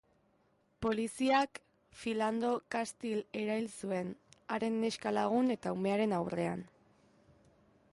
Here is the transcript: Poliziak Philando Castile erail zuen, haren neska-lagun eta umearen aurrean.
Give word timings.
Poliziak 0.85 1.59
Philando 1.99 2.53
Castile 2.77 3.43
erail 3.43 3.69
zuen, 3.83 4.09
haren 4.57 4.81
neska-lagun 4.87 5.57
eta 5.59 5.77
umearen 5.77 6.19
aurrean. 6.23 6.65